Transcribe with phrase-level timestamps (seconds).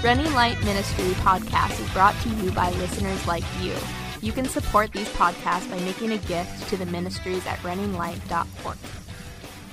[0.00, 3.74] Running Light Ministry podcast is brought to you by listeners like you.
[4.22, 8.76] You can support these podcasts by making a gift to the ministries at runninglight.org.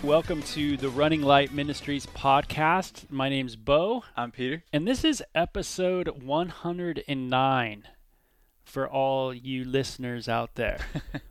[0.02, 3.12] Welcome to the Running Light Ministries podcast.
[3.12, 4.64] My name's Bo, I'm Peter.
[4.74, 7.84] and this is episode 109
[8.64, 10.80] for all you listeners out there.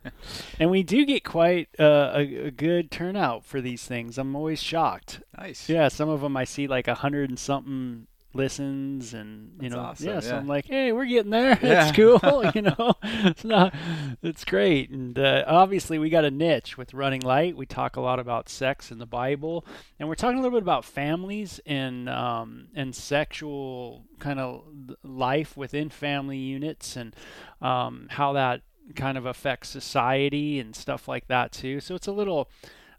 [0.61, 4.19] and we do get quite uh, a, a good turnout for these things.
[4.19, 5.21] I'm always shocked.
[5.37, 5.69] Nice.
[5.69, 9.75] Yeah, some of them I see like a hundred and something listens, and you That's
[9.75, 10.37] know, awesome, yeah, So.
[10.37, 11.59] I'm like, hey, we're getting there.
[11.63, 11.89] Yeah.
[11.89, 12.19] It's cool.
[12.55, 13.75] you know, it's not,
[14.23, 14.91] it's great.
[14.91, 17.57] And uh, obviously, we got a niche with Running Light.
[17.57, 19.65] We talk a lot about sex in the Bible,
[19.99, 24.65] and we're talking a little bit about families and um, and sexual kind of
[25.03, 27.15] life within family units, and
[27.63, 28.63] um, how that
[28.95, 31.81] kind of affects society and stuff like that too.
[31.81, 32.51] So it's a little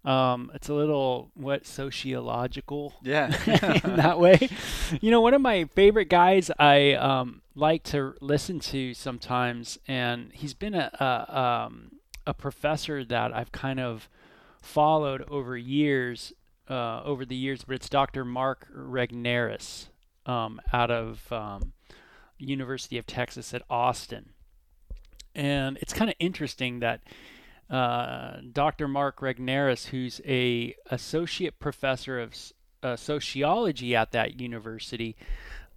[0.05, 3.27] um, it's a little what sociological Yeah.
[3.83, 4.49] in that way.
[5.01, 10.31] You know, one of my favorite guys I um, like to listen to sometimes, and
[10.33, 11.91] he's been a a, um,
[12.27, 14.07] a professor that I've kind of
[14.61, 16.33] followed over years,
[16.69, 17.63] uh, over the years.
[17.63, 18.23] But it's Dr.
[18.25, 19.87] Mark Regnerus
[20.25, 21.73] um, out of um,
[22.37, 24.29] University of Texas at Austin,
[25.33, 27.01] and it's kind of interesting that
[27.69, 28.87] uh, Dr.
[28.87, 32.35] Mark Regnerus, who's a associate professor of
[32.83, 35.15] uh, sociology at that university,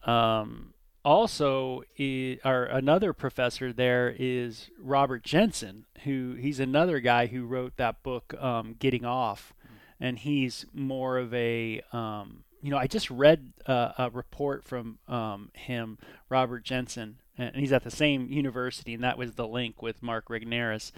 [0.04, 7.46] um, also i or another professor there is Robert Jensen, who he's another guy who
[7.46, 9.54] wrote that book um, Getting Off,
[9.98, 14.98] and he's more of a um, you know I just read uh, a report from
[15.08, 19.80] um, him, Robert Jensen, and he's at the same university, and that was the link
[19.80, 20.92] with Mark Regnerus.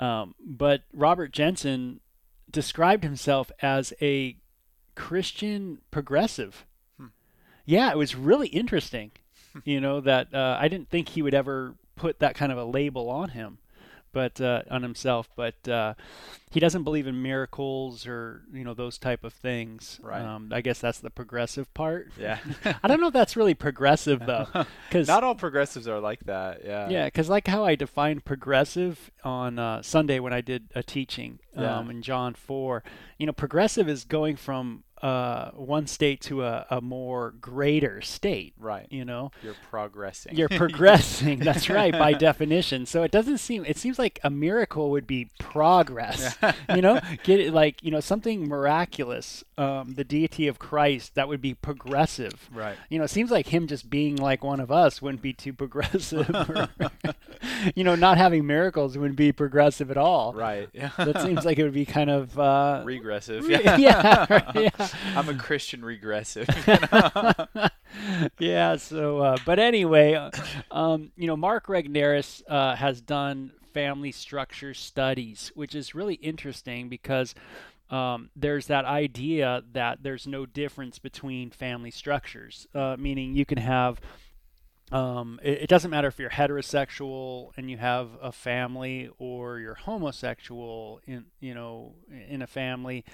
[0.00, 2.00] Um, but Robert Jensen
[2.50, 4.36] described himself as a
[4.94, 6.66] Christian progressive.
[6.98, 7.06] Hmm.
[7.64, 9.12] Yeah, it was really interesting.
[9.64, 12.64] you know that uh, I didn't think he would ever put that kind of a
[12.64, 13.58] label on him,
[14.12, 15.28] but uh, on himself.
[15.36, 15.94] But uh,
[16.50, 20.00] he doesn't believe in miracles or you know those type of things.
[20.02, 20.22] Right.
[20.22, 22.12] Um, I guess that's the progressive part.
[22.18, 22.38] yeah.
[22.82, 24.46] I don't know if that's really progressive though,
[24.88, 26.62] because Not all progressives are like that.
[26.64, 26.88] Yeah.
[26.88, 31.38] yeah, because like how I defined progressive on uh, Sunday when I did a teaching
[31.56, 32.84] um, in John 4,
[33.18, 38.54] you know, progressive is going from uh, one state to a, a more greater state,
[38.58, 38.86] Right.
[38.90, 39.30] you know?
[39.42, 40.36] You're progressing.
[40.36, 41.40] You're progressing.
[41.40, 42.86] that's right, by definition.
[42.86, 46.36] So it doesn't seem, it seems like a miracle would be progress,
[46.74, 47.00] you know?
[47.22, 51.54] Get it like, you know, something miraculous, um, the deity of Christ, that would be
[51.54, 52.76] progressive right.
[52.88, 55.52] you know, it seems like him just being like one of us wouldn't be too
[55.52, 56.28] progressive.
[56.30, 56.68] or,
[57.74, 60.32] you know, not having miracles wouldn't be progressive at all.
[60.32, 60.68] Right.
[60.72, 60.90] Yeah.
[61.08, 63.46] That seems like it would be kind of uh, regressive.
[63.46, 63.76] re- Yeah.
[63.78, 66.46] yeah, right, yeah, I'm a Christian regressive.
[68.38, 68.76] yeah.
[68.76, 70.30] So, uh, but anyway, uh,
[70.70, 76.88] um, you know, Mark Regnerus uh, has done family structure studies, which is really interesting
[76.88, 77.32] because
[77.90, 83.58] um, there's that idea that there's no difference between family structures, uh, meaning you can
[83.58, 84.00] have.
[84.90, 89.74] Um, it, it doesn't matter if you're heterosexual and you have a family, or you're
[89.74, 91.94] homosexual in you know
[92.28, 93.04] in a family.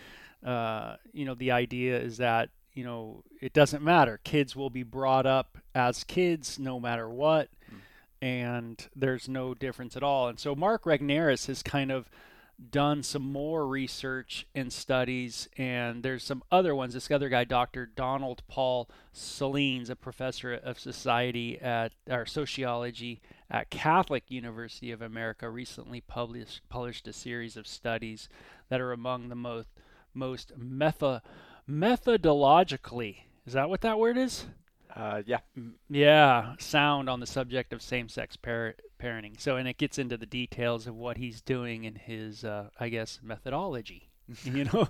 [0.43, 4.19] Uh, you know the idea is that you know it doesn't matter.
[4.25, 7.51] Kids will be brought up as kids no matter what,
[8.25, 10.29] and there's no difference at all.
[10.29, 12.09] And so Mark Regnerus has kind of
[12.71, 16.95] done some more research and studies, and there's some other ones.
[16.95, 17.84] This other guy, Dr.
[17.84, 23.21] Donald Paul Sullins, a professor of society at or sociology
[23.51, 28.31] at Catholic University of America, recently published published a series of studies
[28.71, 29.69] that are among the most
[30.15, 31.21] most metho-
[31.69, 33.17] methodologically.
[33.45, 34.47] Is that what that word is?
[34.97, 35.38] Uh, yeah.
[35.91, 39.41] yeah, sound on the subject of same-sex par- parenting.
[39.41, 42.88] So, and it gets into the details of what he's doing in his, uh, I
[42.88, 44.10] guess, methodology.
[44.44, 44.88] you know,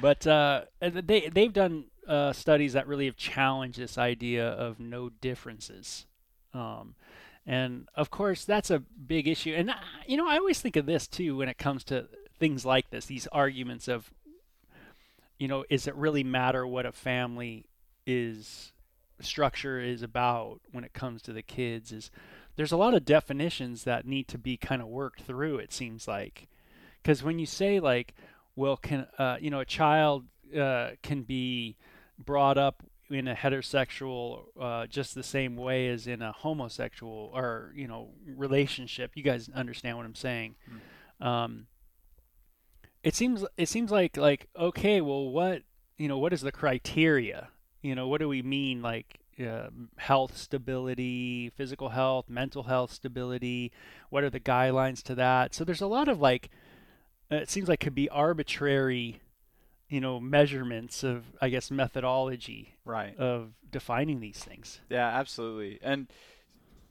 [0.00, 5.08] but uh, they they've done uh, studies that really have challenged this idea of no
[5.08, 6.06] differences.
[6.54, 6.94] Um,
[7.46, 9.54] and of course, that's a big issue.
[9.54, 9.74] And uh,
[10.06, 12.06] you know, I always think of this too when it comes to
[12.38, 13.06] things like this.
[13.06, 14.12] These arguments of,
[15.38, 17.66] you know, is it really matter what a family
[18.06, 18.72] is
[19.24, 22.10] structure is about when it comes to the kids is
[22.56, 26.06] there's a lot of definitions that need to be kind of worked through it seems
[26.06, 26.48] like.
[27.02, 28.14] Because when you say like
[28.56, 30.26] well can uh, you know a child
[30.58, 31.76] uh, can be
[32.18, 37.72] brought up in a heterosexual uh, just the same way as in a homosexual or
[37.74, 40.54] you know relationship you guys understand what i'm saying.
[41.20, 41.66] Um,
[43.02, 45.62] it seems it seems like like okay well what
[45.96, 47.48] you know what is the criteria
[47.82, 53.72] you know what do we mean like uh, health stability, physical health, mental health stability.
[54.10, 55.54] What are the guidelines to that?
[55.54, 56.50] So there's a lot of like,
[57.32, 59.20] uh, it seems like could be arbitrary,
[59.88, 63.16] you know, measurements of I guess methodology Right.
[63.18, 64.80] of defining these things.
[64.90, 65.78] Yeah, absolutely.
[65.82, 66.08] And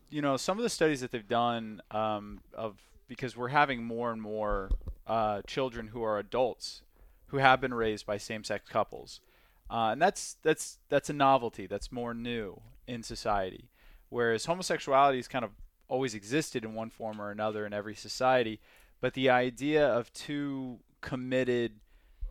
[0.09, 2.77] you know, some of the studies that they've done um, of
[3.07, 4.71] because we're having more and more
[5.06, 6.81] uh, children who are adults
[7.27, 9.21] who have been raised by same-sex couples,
[9.69, 11.68] uh, and that's that's that's a novelty.
[11.68, 13.69] That's more new in society,
[14.10, 15.51] whereas homosexuality has kind of
[15.88, 18.60] always existed in one form or another in every society.
[19.01, 21.74] But the idea of two committed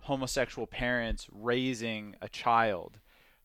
[0.03, 2.99] homosexual parents raising a child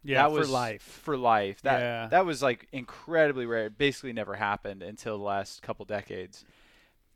[0.05, 0.81] that was for life.
[0.81, 1.61] For life.
[1.61, 2.07] That Yeah.
[2.07, 3.67] that was like incredibly rare.
[3.67, 6.43] It basically never happened until the last couple decades.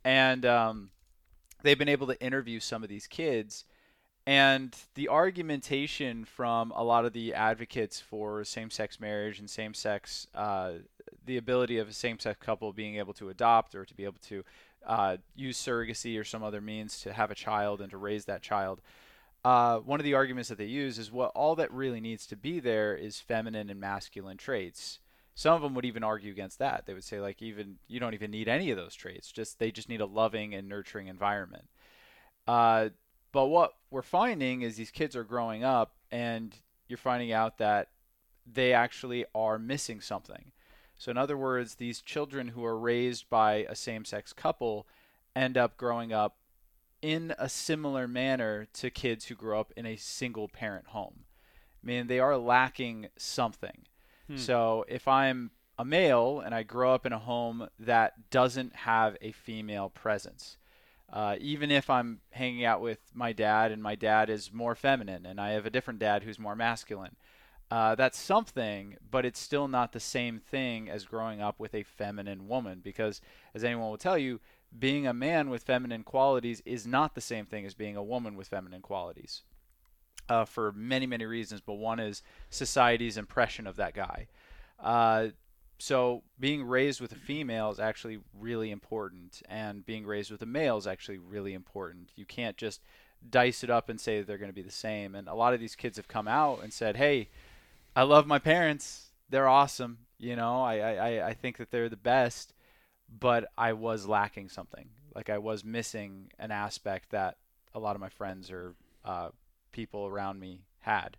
[0.04, 0.90] And um,
[1.62, 3.64] they've been able to interview some of these kids,
[4.28, 10.72] and the argumentation from a lot of the advocates for same-sex marriage and same-sex, uh,
[11.24, 14.44] the ability of a same-sex couple being able to adopt or to be able to
[14.86, 18.42] uh, use surrogacy or some other means to have a child and to raise that
[18.42, 18.80] child
[19.44, 22.36] uh, one of the arguments that they use is what all that really needs to
[22.36, 24.98] be there is feminine and masculine traits.
[25.34, 26.84] Some of them would even argue against that.
[26.86, 29.30] They would say like even you don't even need any of those traits.
[29.30, 31.68] Just they just need a loving and nurturing environment.
[32.48, 32.88] Uh,
[33.32, 36.54] but what we're finding is these kids are growing up, and
[36.88, 37.88] you're finding out that
[38.50, 40.52] they actually are missing something.
[40.96, 44.86] So in other words, these children who are raised by a same-sex couple
[45.36, 46.38] end up growing up
[47.00, 51.24] in a similar manner to kids who grow up in a single parent home.
[51.82, 53.86] I mean, they are lacking something.
[54.28, 54.36] Hmm.
[54.36, 59.16] So if I'm a male and I grow up in a home that doesn't have
[59.20, 60.56] a female presence,
[61.12, 65.24] uh, even if I'm hanging out with my dad and my dad is more feminine
[65.24, 67.16] and I have a different dad who's more masculine,
[67.70, 71.82] uh, that's something, but it's still not the same thing as growing up with a
[71.82, 73.20] feminine woman because,
[73.54, 74.40] as anyone will tell you,
[74.78, 78.36] being a man with feminine qualities is not the same thing as being a woman
[78.36, 79.42] with feminine qualities
[80.28, 84.26] uh, for many, many reasons, but one is society's impression of that guy.
[84.78, 85.28] Uh,
[85.78, 90.46] so being raised with a female is actually really important, and being raised with a
[90.46, 92.10] male is actually really important.
[92.16, 92.80] You can't just
[93.28, 95.14] dice it up and say they're going to be the same.
[95.14, 97.28] And a lot of these kids have come out and said, "Hey,
[97.96, 99.06] I love my parents.
[99.30, 99.98] They're awesome.
[100.18, 102.54] You know, I I, I think that they're the best."
[103.08, 104.88] but I was lacking something.
[105.14, 107.36] Like I was missing an aspect that
[107.74, 108.74] a lot of my friends or
[109.04, 109.30] uh,
[109.72, 111.16] people around me had,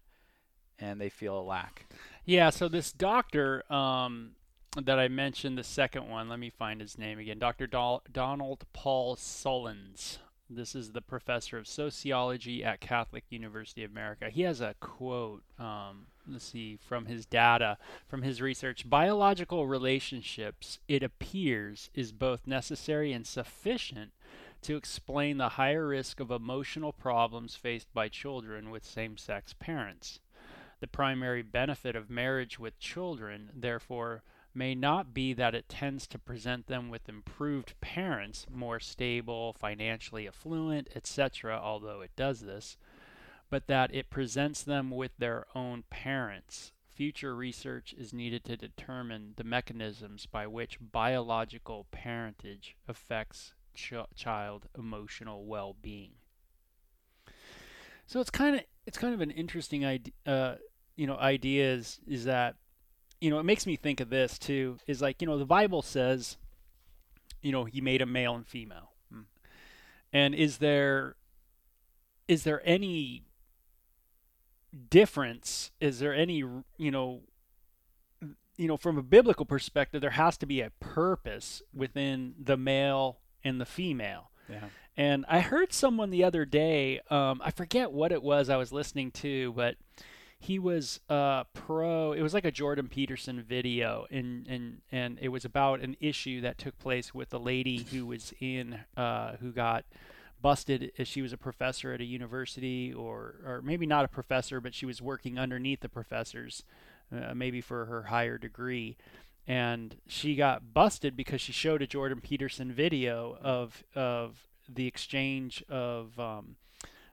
[0.78, 1.86] and they feel a lack.
[2.26, 4.32] Yeah, so this doctor um,
[4.76, 7.68] that I mentioned, the second one, let me find his name again Dr.
[7.68, 10.20] Dol- Donald Paul Sullins.
[10.52, 14.30] This is the professor of sociology at Catholic University of America.
[14.30, 17.78] He has a quote, um, let's see, from his data,
[18.08, 24.12] from his research biological relationships, it appears, is both necessary and sufficient
[24.64, 30.20] to explain the higher risk of emotional problems faced by children with same sex parents.
[30.80, 34.24] The primary benefit of marriage with children, therefore,
[34.54, 40.28] may not be that it tends to present them with improved parents, more stable, financially
[40.28, 42.78] affluent, etc., although it does this,
[43.50, 46.72] but that it presents them with their own parents.
[46.88, 54.68] Future research is needed to determine the mechanisms by which biological parentage affects ch- child
[54.78, 56.12] emotional well-being.
[58.06, 60.14] So it's kind of it's kind of an interesting idea.
[60.26, 60.56] Uh,
[60.96, 62.56] you know, idea is is that
[63.22, 64.78] you know it makes me think of this too.
[64.88, 66.38] Is like you know the Bible says,
[67.42, 69.22] you know, He made a male and female, Hmm.
[70.14, 71.16] and is there
[72.28, 73.24] is there any
[74.90, 75.72] difference?
[75.80, 77.22] Is there any you know
[78.58, 83.20] you know from a biblical perspective there has to be a purpose within the male
[83.44, 84.66] and the female Yeah.
[84.98, 88.74] and I heard someone the other day, um, I forget what it was I was
[88.74, 89.76] listening to, but
[90.40, 92.14] he was uh, pro.
[92.14, 96.42] It was like a Jordan Peterson video, and and and it was about an issue
[96.42, 99.86] that took place with a lady who was in, uh, who got
[100.42, 100.92] busted.
[100.98, 104.74] as She was a professor at a university, or or maybe not a professor, but
[104.74, 106.64] she was working underneath the professors,
[107.12, 108.98] uh, maybe for her higher degree
[109.48, 115.64] and she got busted because she showed a Jordan Peterson video of of the exchange
[115.68, 116.56] of um,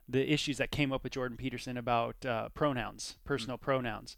[0.09, 4.17] the issues that came up with Jordan Peterson about uh, pronouns, personal pronouns,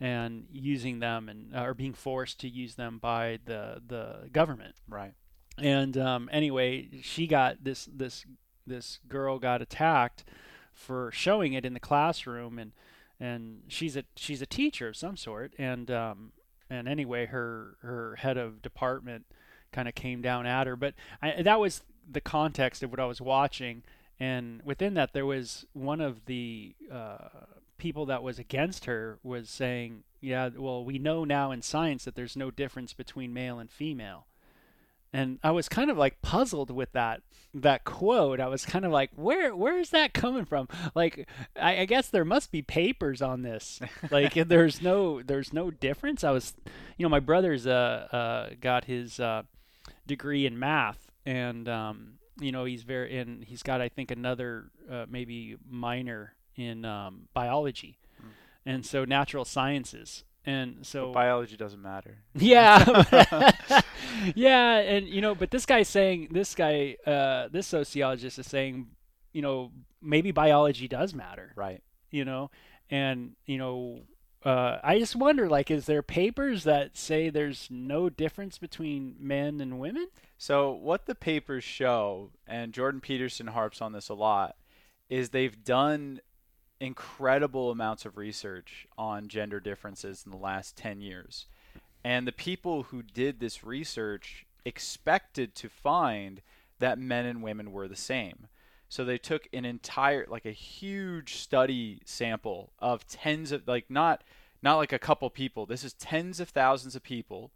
[0.00, 4.76] and using them and or being forced to use them by the the government.
[4.88, 5.12] Right.
[5.58, 8.24] And um, anyway, she got this this
[8.66, 10.24] this girl got attacked
[10.74, 12.72] for showing it in the classroom, and
[13.18, 16.32] and she's a she's a teacher of some sort, and um,
[16.68, 19.26] and anyway, her her head of department
[19.72, 20.76] kind of came down at her.
[20.76, 23.82] But I, that was the context of what I was watching,
[24.18, 27.28] and within that, there was one of the uh,
[27.78, 32.14] people that was against her was saying, "Yeah, well, we know now in science that
[32.14, 34.26] there's no difference between male and female."
[35.12, 37.22] And I was kind of like puzzled with that
[37.54, 38.40] that quote.
[38.40, 40.68] I was kind of like, where where is that coming from?
[40.94, 41.28] Like,
[41.60, 43.80] I, I guess there must be papers on this.
[44.10, 46.24] Like, there's no there's no difference.
[46.24, 46.54] I was,
[46.96, 49.42] you know, my brother's uh uh got his uh
[50.06, 54.70] degree in math, and um you know he's very and he's got I think another
[54.90, 58.30] uh, maybe minor in um, biology, mm.
[58.64, 60.24] and so natural sciences.
[60.48, 62.18] And so but biology doesn't matter.
[62.34, 63.82] Yeah,
[64.34, 68.86] yeah, and you know, but this guy's saying this guy, uh, this sociologist is saying,
[69.32, 71.82] you know, maybe biology does matter, right?
[72.10, 72.50] You know,
[72.90, 74.02] and you know,
[74.44, 79.60] uh, I just wonder, like, is there papers that say there's no difference between men
[79.60, 80.08] and women?
[80.38, 84.56] So what the papers show, and Jordan Peterson harps on this a lot,
[85.08, 86.20] is they've done
[86.80, 91.46] incredible amounts of research on gender differences in the last 10 years.
[92.04, 96.42] And the people who did this research expected to find
[96.78, 98.48] that men and women were the same.
[98.88, 104.22] So they took an entire like a huge study sample of tens of like not
[104.62, 105.66] not like a couple people.
[105.66, 107.52] This is tens of thousands of people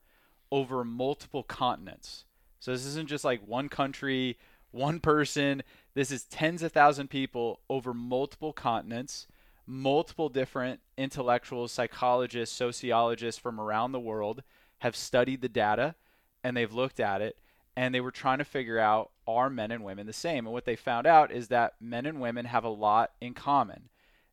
[0.50, 2.25] over multiple continents.
[2.58, 4.37] So this isn't just like one country,
[4.70, 5.62] one person.
[5.94, 9.26] This is tens of thousand people over multiple continents,
[9.66, 14.42] multiple different intellectuals, psychologists, sociologists from around the world
[14.78, 15.94] have studied the data
[16.42, 17.37] and they've looked at it
[17.76, 20.46] and they were trying to figure out are men and women the same?
[20.46, 23.88] And what they found out is that men and women have a lot in common,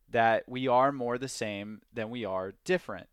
[0.10, 3.08] that we are more the same than we are different.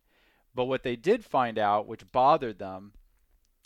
[0.54, 2.92] But what they did find out, which bothered them,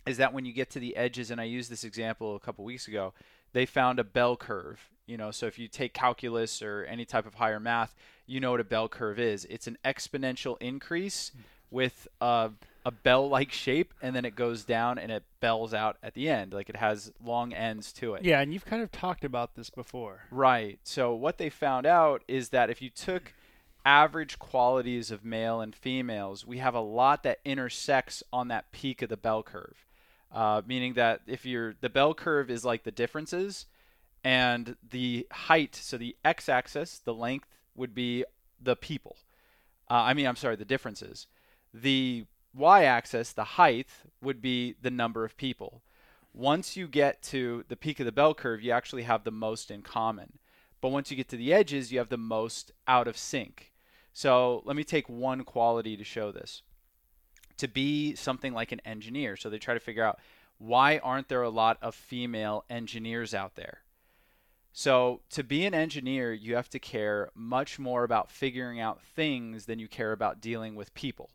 [0.06, 2.64] is that when you get to the edges, and I used this example a couple
[2.64, 3.12] weeks ago,
[3.52, 4.80] they found a bell curve.
[5.06, 7.94] You know, so if you take calculus or any type of higher math,
[8.26, 9.46] you know what a bell curve is.
[9.46, 11.32] It's an exponential increase
[11.70, 12.50] with a,
[12.88, 16.52] a bell-like shape, and then it goes down and it bells out at the end.
[16.52, 18.24] Like it has long ends to it.
[18.24, 20.22] Yeah, and you've kind of talked about this before.
[20.30, 20.78] Right.
[20.82, 23.34] So what they found out is that if you took
[23.84, 29.02] average qualities of male and females, we have a lot that intersects on that peak
[29.02, 29.84] of the bell curve
[30.32, 33.66] uh, meaning that if you're the bell curve is like the differences,
[34.24, 38.24] and the height, so the x-axis, the length would be
[38.60, 39.16] the people.
[39.90, 41.26] Uh, I mean, I'm sorry, the differences.
[41.72, 42.26] The
[42.58, 43.88] y-axis, the height,
[44.20, 45.82] would be the number of people.
[46.34, 49.70] Once you get to the peak of the bell curve, you actually have the most
[49.70, 50.38] in common.
[50.80, 53.72] But once you get to the edges, you have the most out of sync.
[54.12, 56.62] So let me take one quality to show this
[57.58, 59.36] to be something like an engineer.
[59.36, 60.18] So they try to figure out
[60.58, 63.82] why aren't there a lot of female engineers out there?
[64.72, 69.66] So, to be an engineer, you have to care much more about figuring out things
[69.66, 71.30] than you care about dealing with people.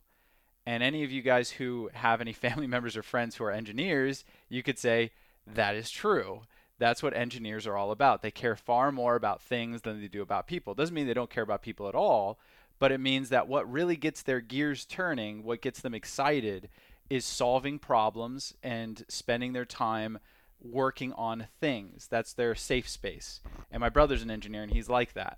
[0.65, 4.25] And any of you guys who have any family members or friends who are engineers,
[4.50, 5.12] you could say
[5.46, 6.41] that is true.
[6.79, 8.22] That's what engineers are all about.
[8.22, 10.74] They care far more about things than they do about people.
[10.74, 12.39] Doesn't mean they don't care about people at all,
[12.79, 16.70] but it means that what really gets their gears turning, what gets them excited,
[17.10, 20.20] is solving problems and spending their time
[20.62, 22.08] working on things.
[22.10, 23.41] That's their safe space.
[23.72, 25.38] And my brother's an engineer, and he's like that.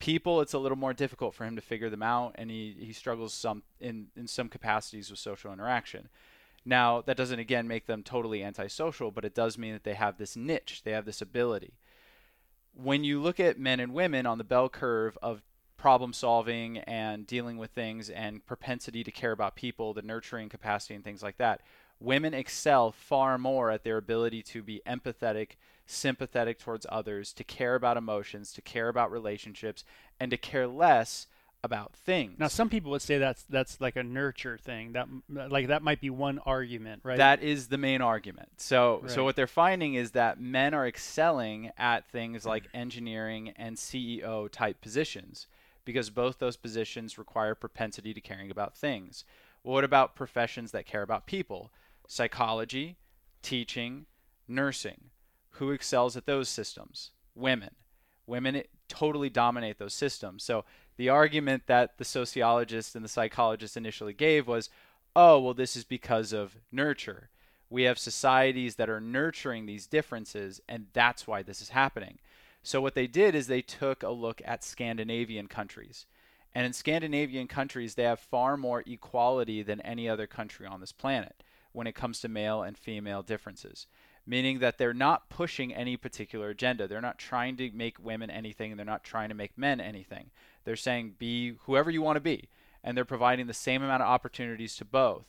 [0.00, 2.92] People, it's a little more difficult for him to figure them out, and he, he
[2.92, 6.08] struggles some in, in some capacities with social interaction.
[6.64, 10.18] Now, that doesn't again make them totally antisocial, but it does mean that they have
[10.18, 11.74] this niche, they have this ability.
[12.74, 15.42] When you look at men and women on the bell curve of
[15.80, 20.94] problem solving and dealing with things and propensity to care about people, the nurturing capacity
[20.94, 21.62] and things like that.
[21.98, 25.52] Women excel far more at their ability to be empathetic,
[25.90, 29.84] sympathetic towards others, to care about emotions, to care about relationships,
[30.18, 31.26] and to care less
[31.62, 32.38] about things.
[32.38, 34.92] Now, some people would say that's that's like a nurture thing.
[34.92, 37.18] That like that might be one argument, right?
[37.18, 38.48] That is the main argument.
[38.56, 39.10] So right.
[39.10, 44.50] so what they're finding is that men are excelling at things like engineering and CEO
[44.50, 45.46] type positions
[45.84, 49.24] because both those positions require propensity to caring about things.
[49.62, 51.70] Well, what about professions that care about people?
[52.06, 52.96] Psychology,
[53.42, 54.06] teaching,
[54.48, 55.09] nursing.
[55.52, 57.10] Who excels at those systems?
[57.34, 57.70] Women.
[58.26, 60.42] Women totally dominate those systems.
[60.44, 60.64] So
[60.96, 64.70] the argument that the sociologists and the psychologists initially gave was,
[65.16, 67.30] oh, well, this is because of nurture.
[67.68, 72.18] We have societies that are nurturing these differences, and that's why this is happening.
[72.62, 76.06] So what they did is they took a look at Scandinavian countries
[76.54, 80.92] And in Scandinavian countries, they have far more equality than any other country on this
[80.92, 81.42] planet
[81.72, 83.86] when it comes to male and female differences,
[84.26, 86.86] meaning that they're not pushing any particular agenda.
[86.86, 90.30] They're not trying to make women anything, and they're not trying to make men anything.
[90.64, 92.48] They're saying be whoever you want to be,
[92.84, 95.24] and they're providing the same amount of opportunities to both.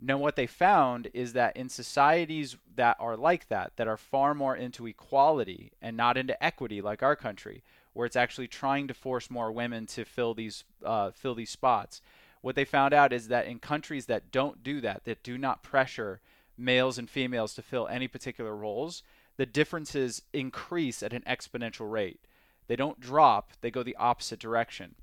[0.00, 4.32] Now, what they found is that in societies that are like that, that are far
[4.32, 8.94] more into equality and not into equity, like our country, where it's actually trying to
[8.94, 12.00] force more women to fill these uh, fill these spots,
[12.42, 15.64] what they found out is that in countries that don't do that, that do not
[15.64, 16.20] pressure
[16.58, 19.02] males and females to fill any particular roles,
[19.36, 22.20] the differences increase at an exponential rate.
[22.66, 24.94] They don't drop; they go the opposite direction,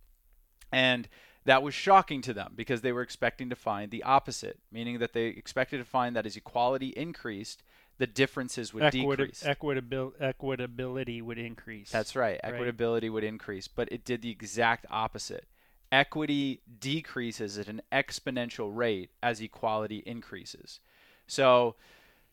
[0.71, 1.07] and
[1.45, 5.13] that was shocking to them because they were expecting to find the opposite, meaning that
[5.13, 7.63] they expected to find that as equality increased,
[7.97, 9.43] the differences would Equita- decrease.
[9.43, 11.91] equitabil- equitability would increase.
[11.91, 12.39] That's right.
[12.43, 12.53] Right.
[12.53, 15.45] Equitability would increase, but it did the exact opposite.
[15.91, 20.79] Equity decreases at an exponential rate as equality increases.
[21.27, 21.75] So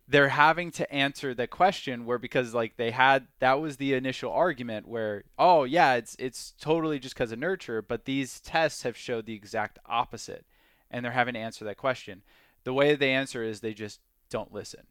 [0.08, 4.32] they're having to answer the question where because like they had that was the initial
[4.32, 8.96] argument where oh yeah it's it's totally just because of nurture but these tests have
[8.96, 10.44] showed the exact opposite
[10.92, 12.22] and they're having to answer that question.
[12.64, 14.82] The way they answer is they just don't listen.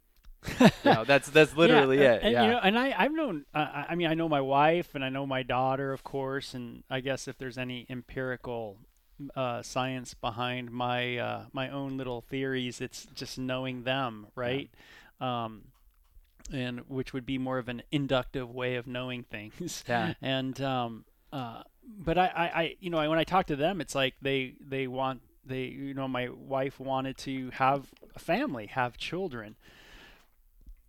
[0.59, 2.43] You know that's that's literally yeah, it and, yeah.
[2.43, 5.05] You know, and I, I've known, uh, I I mean, I know my wife and
[5.05, 8.79] I know my daughter, of course, and I guess if there's any empirical
[9.35, 14.69] uh, science behind my uh, my own little theories, it's just knowing them, right?
[15.19, 15.65] Um,
[16.51, 19.83] and which would be more of an inductive way of knowing things.
[19.87, 20.13] Yeah.
[20.21, 23.81] And um, uh, but I, I, I, you know, I, when I talk to them,
[23.81, 28.67] it's like they they want they, you know, my wife wanted to have a family,
[28.67, 29.55] have children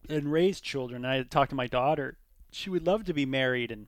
[0.09, 1.05] and raise children.
[1.05, 2.19] I talked to my daughter;
[2.51, 3.87] she would love to be married and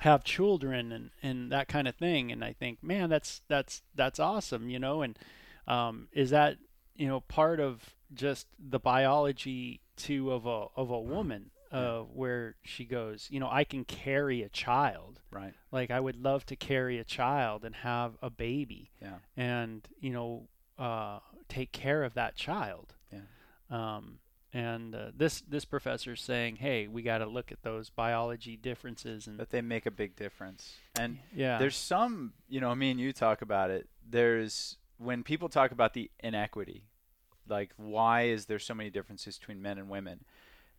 [0.00, 2.32] have children and and that kind of thing.
[2.32, 5.02] And I think, man, that's that's that's awesome, you know.
[5.02, 5.18] And
[5.66, 6.58] um, is that
[6.94, 12.56] you know part of just the biology too of a of a woman, uh, where
[12.62, 15.20] she goes, you know, I can carry a child.
[15.30, 19.86] right Like I would love to carry a child and have a baby yeah and
[20.00, 22.94] you know uh, take care of that child.
[23.12, 23.20] Yeah.
[23.70, 24.18] Um,
[24.52, 29.26] and uh, this this professor's saying, hey, we got to look at those biology differences
[29.26, 33.00] and that they make a big difference and yeah, There's some, you know, me and
[33.00, 33.88] you talk about it.
[34.08, 36.84] There's when people talk about the inequity,
[37.48, 40.24] like why is there so many differences between men and women?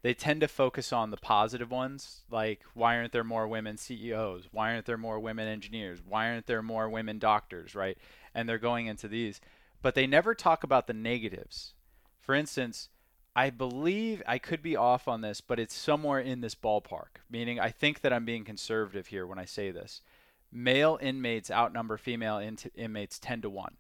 [0.03, 4.49] They tend to focus on the positive ones, like why aren't there more women CEOs?
[4.51, 5.99] Why aren't there more women engineers?
[6.05, 7.97] Why aren't there more women doctors, right?
[8.35, 9.39] And they're going into these,
[9.81, 11.73] but they never talk about the negatives.
[12.19, 12.89] For instance,
[13.35, 17.21] I believe I could be off on this, but it's somewhere in this ballpark.
[17.29, 20.01] Meaning, I think that I'm being conservative here when I say this.
[20.51, 23.77] Male inmates outnumber female int- inmates 10 to 1.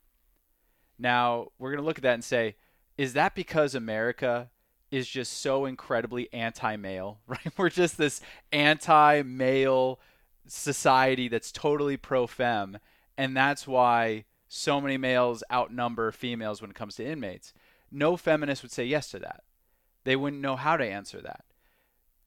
[0.97, 2.55] Now, we're going to look at that and say,
[2.97, 4.49] is that because America
[4.89, 7.57] is just so incredibly anti male, right?
[7.57, 9.99] We're just this anti male
[10.47, 12.77] society that's totally pro fem,
[13.17, 17.53] and that's why so many males outnumber females when it comes to inmates.
[17.93, 19.43] No feminist would say yes to that.
[20.03, 21.45] They wouldn't know how to answer that.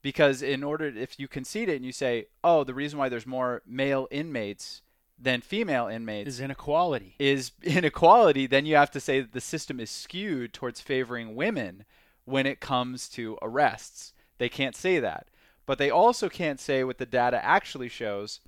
[0.01, 3.27] Because in order if you concede it and you say, "Oh, the reason why there's
[3.27, 4.83] more male inmates
[5.19, 7.17] than female inmates is inequality.
[7.19, 11.85] is inequality, then you have to say that the system is skewed towards favoring women
[12.25, 14.13] when it comes to arrests.
[14.39, 15.29] They can't say that.
[15.65, 18.41] But they also can't say what the data actually shows,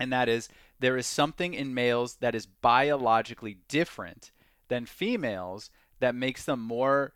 [0.00, 0.48] and that is
[0.80, 4.30] there is something in males that is biologically different
[4.68, 7.14] than females that makes them more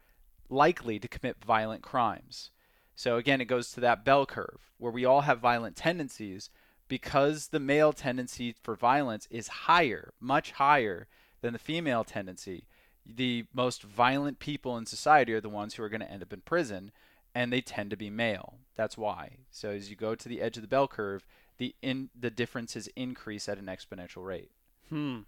[0.48, 2.50] likely to commit violent crimes.
[2.94, 6.50] So again, it goes to that bell curve where we all have violent tendencies
[6.88, 11.06] because the male tendency for violence is higher, much higher
[11.40, 12.64] than the female tendency.
[13.06, 16.32] The most violent people in society are the ones who are going to end up
[16.32, 16.92] in prison,
[17.34, 18.58] and they tend to be male.
[18.76, 19.38] That's why.
[19.50, 21.26] So as you go to the edge of the bell curve,
[21.58, 24.50] the in the differences increase at an exponential rate.
[24.88, 25.20] Hmm.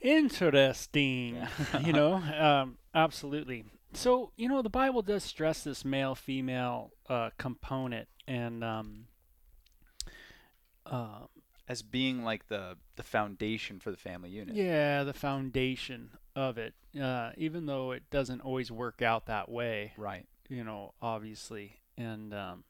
[0.00, 1.46] Interesting.
[1.84, 3.64] you know, um, absolutely.
[3.94, 9.06] So you know, the Bible does stress this male-female uh, component, and um,
[10.86, 11.20] uh,
[11.66, 14.54] As being like the the foundation for the family unit.
[14.54, 16.74] yeah, the foundation of it.
[17.00, 20.26] Uh, even though it doesn't always work out that way, Right.
[20.48, 21.80] you know, obviously.
[21.96, 22.64] And um,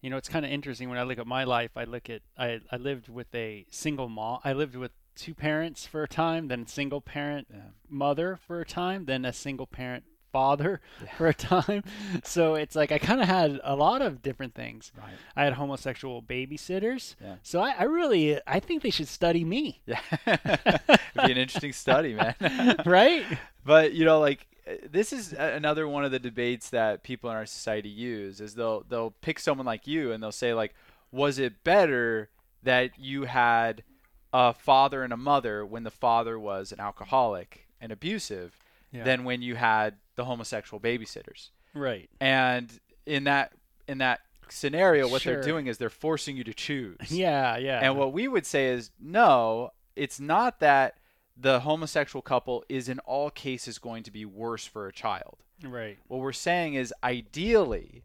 [0.00, 1.76] you know, it's kind of interesting when I look at my life.
[1.76, 4.40] I look at I I lived with a single mom.
[4.44, 7.60] I lived with two parents for a time, then single parent Yeah.
[7.88, 10.80] mother for a time, then a single parent father
[11.16, 11.82] for a time.
[12.24, 14.92] So it's like I kind of had a lot of different things.
[14.96, 15.14] Right.
[15.34, 17.14] I had homosexual babysitters.
[17.22, 17.36] Yeah.
[17.42, 19.80] So I, I really I think they should study me.
[19.86, 20.00] Yeah.
[20.26, 22.34] It'd be an interesting study, man.
[22.86, 23.24] right?
[23.64, 27.36] But you know, like uh, this is another one of the debates that people in
[27.36, 30.74] our society use is they'll they'll pick someone like you and they'll say like,
[31.10, 32.28] was it better
[32.62, 33.82] that you had
[34.32, 38.58] a father and a mother when the father was an alcoholic and abusive
[38.92, 39.04] Yeah.
[39.04, 41.50] than when you had the homosexual babysitters?
[41.74, 42.08] Right.
[42.20, 43.52] And in that
[43.86, 45.34] in that scenario, what Sure.
[45.34, 46.96] they're doing is they're forcing you to choose.
[47.10, 47.80] Yeah, yeah.
[47.82, 50.96] And what we would say is no, it's not that
[51.36, 55.38] the homosexual couple is in all cases going to be worse for a child.
[55.62, 55.98] right.
[56.08, 58.02] What we're saying is ideally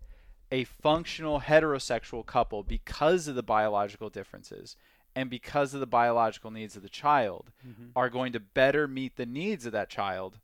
[0.51, 4.75] a functional heterosexual couple because of the biological differences
[5.15, 7.91] and because of the biological needs of the child Mhm.
[7.95, 10.39] are going to better meet the needs of that child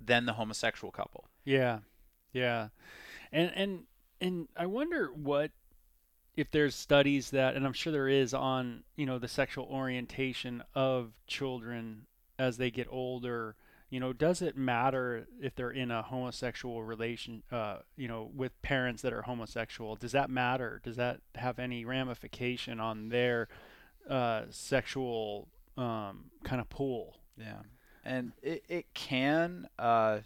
[0.00, 1.28] than the homosexual couple.
[1.44, 1.80] Yeah,
[2.32, 2.68] yeah,
[3.32, 3.86] and and
[4.20, 5.50] and I wonder what
[6.36, 10.62] if there's studies that, and I'm sure there is on you know the sexual orientation
[10.74, 12.06] of children
[12.38, 13.56] as they get older.
[13.90, 17.42] You know, does it matter if they're in a homosexual relation?
[17.50, 20.80] Uh, you know, with parents that are homosexual, does that matter?
[20.84, 23.48] Does that have any ramification on their
[24.10, 27.16] uh, sexual um, kind of pool?
[27.38, 27.60] Yeah,
[28.04, 29.68] and it it can.
[29.78, 30.18] Uh,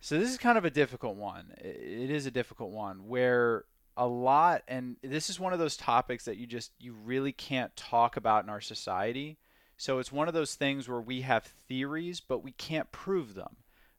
[0.00, 1.52] so this is kind of a difficult one.
[1.58, 3.64] It is a difficult one where
[3.96, 7.74] a lot, and this is one of those topics that you just you really can't
[7.76, 9.38] talk about in our society.
[9.76, 13.56] So it's one of those things where we have theories, but we can't prove them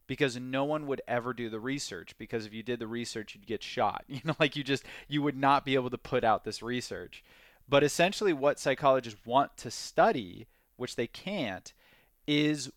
[0.08, 2.18] because no one would ever do the research.
[2.18, 4.06] Because if you did the research, you'd get shot.
[4.10, 7.24] You know, like you just you would not be able to put out this research.
[7.74, 11.74] But essentially, what psychologists want to study, which they can't,
[12.28, 12.72] is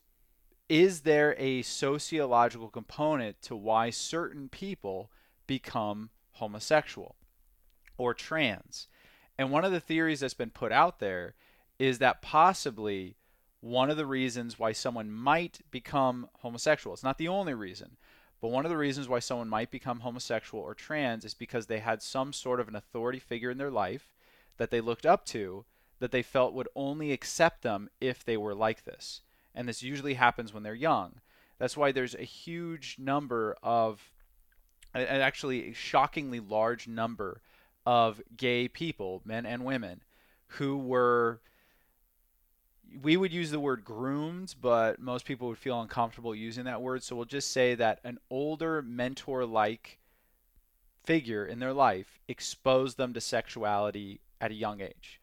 [0.71, 5.11] is there a sociological component to why certain people
[5.47, 7.15] become homosexual
[7.99, 8.89] or trans?
[9.37, 11.35] And one of the theories that's been put out there
[11.79, 13.17] is that possibly
[13.61, 17.99] one of the reasons why someone might become homosexual, it's not the only reason,
[18.41, 21.81] but one of the reasons why someone might become homosexual or trans is because they
[21.81, 24.16] had some sort of an authority figure in their life
[24.57, 25.65] that they looked up to
[25.99, 29.23] that they felt would only accept them if they were like this.
[29.55, 31.21] And this usually happens when they're young.
[31.59, 34.11] That's why there's a huge number of,
[34.95, 37.41] a- a- actually shockingly large number
[37.87, 40.03] of gay people, men and women,
[40.49, 41.41] who were,
[43.03, 47.03] we would use the word groomed, but most people would feel uncomfortable using that word.
[47.03, 49.99] So we'll just say that an older mentor like
[51.05, 55.21] figure in their life exposed them to sexuality at a young age,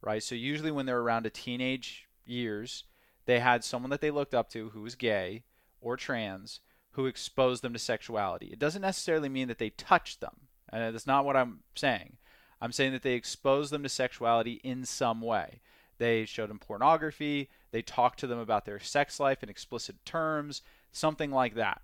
[0.00, 0.22] right?
[0.22, 2.84] So usually when they're around a teenage years,
[3.26, 5.44] they had someone that they looked up to who was gay
[5.80, 6.60] or trans
[6.92, 8.46] who exposed them to sexuality.
[8.46, 10.48] It doesn't necessarily mean that they touched them.
[10.72, 12.16] And that's not what I'm saying.
[12.60, 15.60] I'm saying that they exposed them to sexuality in some way.
[15.98, 20.62] They showed them pornography, they talked to them about their sex life in explicit terms,
[20.92, 21.82] something like that.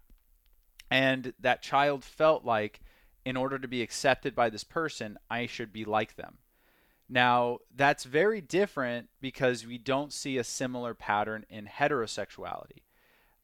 [0.90, 2.80] And that child felt like,
[3.24, 6.38] in order to be accepted by this person, I should be like them.
[7.08, 12.82] Now, that's very different because we don't see a similar pattern in heterosexuality.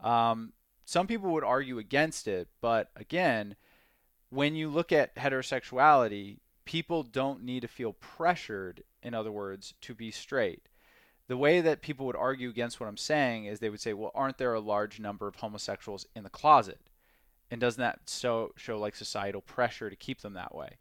[0.01, 0.53] Um,
[0.85, 3.57] some people would argue against it, but again,
[4.31, 9.95] when you look at heterosexuality, people don't need to feel pressured, in other words, to
[9.95, 10.69] be straight.
[11.27, 14.13] The way that people would argue against what I'm saying is they would say, well,
[14.15, 16.81] aren't there a large number of homosexuals in the closet?
[17.51, 20.79] And doesn't that so, show like societal pressure to keep them that way?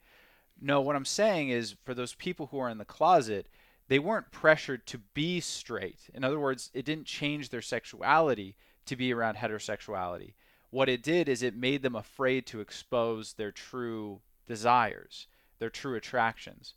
[0.59, 3.47] No, what I'm saying is for those people who are in the closet,
[3.87, 6.09] they weren't pressured to be straight.
[6.13, 10.33] In other words, it didn't change their sexuality to be around heterosexuality.
[10.69, 15.27] What it did is it made them afraid to expose their true desires,
[15.59, 16.73] their true attractions.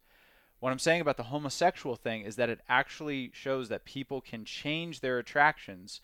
[0.61, 4.45] What I'm saying about the homosexual thing is that it actually shows that people can
[4.45, 6.01] change their attractions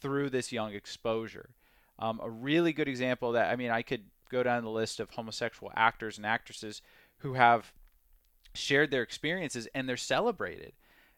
[0.00, 1.50] through this young exposure.
[1.98, 5.10] Um, a really good example that, I mean, I could go down the list of
[5.10, 6.82] homosexual actors and actresses
[7.20, 7.72] who have
[8.54, 10.72] shared their experiences and they're celebrated.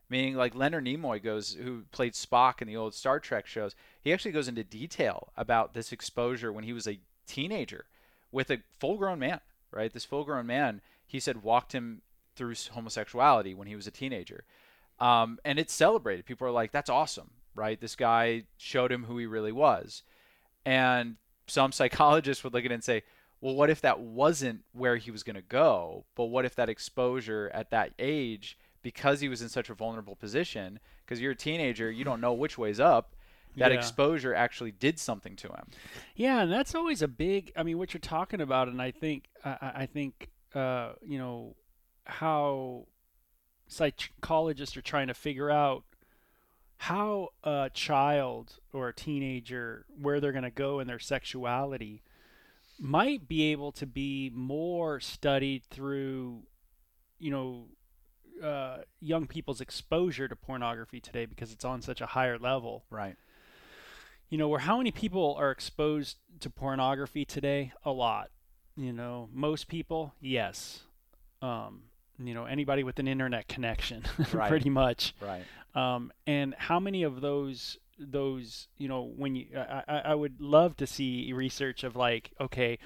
[0.08, 4.12] Meaning, like Leonard Nimoy goes, who played Spock in the old Star Trek shows, he
[4.12, 7.86] actually goes into detail about this exposure when he was a teenager
[8.30, 9.92] with a full grown man, right?
[9.92, 12.02] This full grown man, he said, walked him
[12.36, 14.44] through homosexuality when he was a teenager.
[15.00, 16.26] Um, and it's celebrated.
[16.26, 17.80] People are like, that's awesome, right?
[17.80, 20.02] This guy showed him who he really was.
[20.66, 23.02] And some psychologists would look at it and say,
[23.42, 26.04] well, what if that wasn't where he was going to go?
[26.14, 30.16] But what if that exposure at that age, because he was in such a vulnerable
[30.16, 33.14] position, because you're a teenager, you don't know which way's up,
[33.56, 33.76] that Yeah.
[33.78, 35.66] exposure actually did something to him.
[36.14, 37.52] Yeah, and that's always a big.
[37.56, 41.56] I mean, what you're talking about, and I think, I, I think, uh, you know,
[42.06, 42.86] how
[43.66, 45.84] psychologists are trying to figure out
[46.76, 52.02] how a child or a teenager where they're going to go in their sexuality
[52.78, 56.42] might be able to be more studied through,
[57.18, 57.66] you know,
[58.42, 63.14] uh, young people's exposure to pornography today because it's on such a higher level Right.
[64.30, 67.72] you know, where how many people are exposed to pornography today?
[67.84, 68.30] A lot.
[68.76, 70.80] You know, most people, yes.
[71.42, 71.82] Um,
[72.18, 74.48] you know, anybody with an internet connection, Right.
[74.48, 75.14] pretty much.
[75.20, 75.44] Right.
[75.74, 77.78] Um, and how many of those
[78.10, 82.78] those you know when you I, I would love to see research of like okay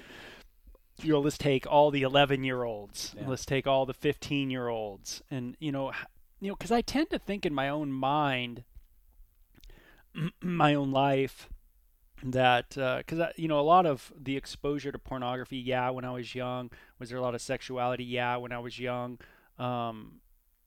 [1.01, 3.27] you know let's take all the 11 year olds Yeah.
[3.27, 5.91] let's take all the 15 year olds and you know
[6.39, 8.63] you know because I tend to think in my own mind
[10.41, 11.49] my own life
[12.23, 16.11] that because I you know a lot of the exposure to pornography yeah when I
[16.11, 19.19] was young was there a lot of sexuality yeah when I was young
[19.59, 20.19] um,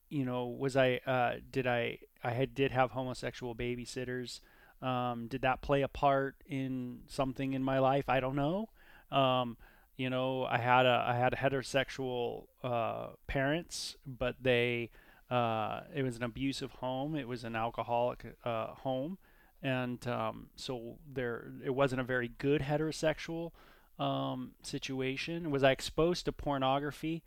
[0.08, 4.40] you know was I uh, did I I had did have homosexual babysitters
[4.82, 8.68] um, did that play a part in something in my life I don't know
[9.10, 9.56] um,
[9.96, 14.90] you know I had a I had heterosexual uh, parents but they
[15.30, 19.18] uh, it was an abusive home it was an alcoholic uh, home
[19.62, 23.52] and um, so there it wasn't a very good heterosexual
[24.00, 25.50] um, situation.
[25.50, 27.22] Was I exposed to pornography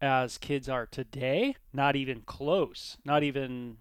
[0.00, 1.56] as kids are today?
[1.72, 2.96] Not even close.
[3.04, 3.78] Not even.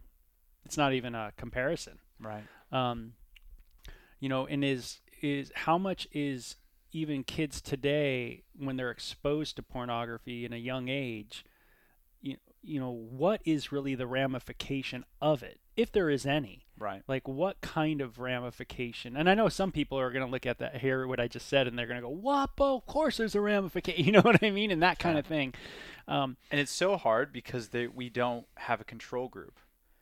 [0.65, 1.99] It's not even a comparison.
[2.19, 2.43] Right.
[2.71, 3.13] Um,
[4.19, 6.55] you know, and is is how much is
[6.91, 11.45] even kids today when they're exposed to pornography in a young age?
[12.21, 17.03] You, you know what is really the ramification of it, if there is any Right.
[17.07, 20.57] like what kind of ramification and i know some people are going to look at
[20.57, 23.35] that hear what i just said and they're going to go whoa of course there's
[23.35, 25.53] a ramification you know what i mean and that kind of thing
[26.07, 29.59] um, And it's so hard because they, we don't have a control group.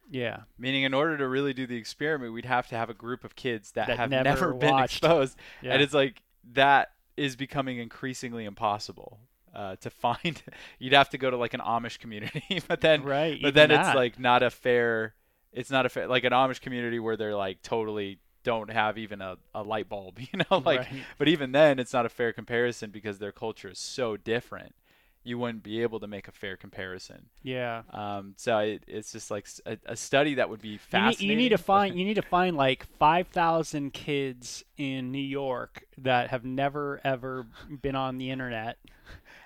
[0.10, 3.24] Yeah Meaning, in order to really do the experiment, we'd have to have a group
[3.24, 5.38] of kids that, That have never never, been exposed.
[5.62, 6.22] yeah And it's like
[6.54, 9.20] that is becoming increasingly impossible
[9.54, 10.42] uh, to find.
[10.80, 13.94] You'd have to go to like an Amish community, but then right but then it's
[13.96, 15.16] like not a fair.
[15.52, 19.22] It's not a fair like an Amish community where they're like totally don't have even
[19.22, 20.80] a, a light bulb, you know, like.
[20.82, 21.04] right.
[21.18, 24.74] But even then, it's not a fair comparison because their culture is so different.
[25.24, 27.26] You wouldn't be able to make a fair comparison.
[27.44, 29.48] yeah Um, so it, it's just like
[29.86, 31.30] a study that would be you need, fascinating.
[31.30, 36.30] you need to find you need to find like 5000 kids in new york that
[36.30, 37.46] have never ever
[37.82, 38.78] been on the internet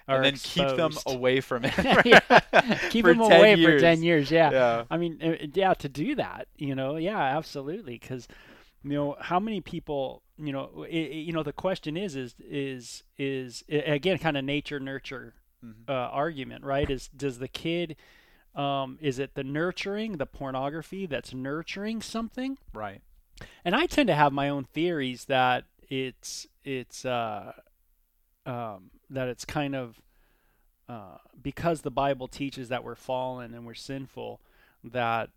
[0.07, 1.73] and then keep them away from it.
[2.05, 2.19] Yeah.
[2.89, 4.83] keep them 10 away for 10 years yeah Yeah.
[4.91, 8.27] I mean, uh, yeah, to do that, you know, yeah, absolutely, because
[8.83, 12.36] you know how many people, you know, i i- you know, the question is, is,
[12.47, 15.33] is, is again, kind of nature nurture
[15.63, 15.89] Mhm.
[15.89, 16.89] uh, argument, right?
[16.89, 17.95] Is does the kid,
[18.56, 22.58] um, is it the nurturing, the pornography that's nurturing something?
[22.73, 23.02] Right.
[23.65, 27.54] And I tend to have my own theories that it's it's uh,
[28.45, 30.02] um, that it's kind of
[30.89, 34.41] uh, because the Bible teaches that we're fallen and we're sinful,
[34.84, 35.30] that